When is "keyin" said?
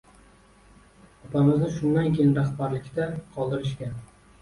2.17-2.35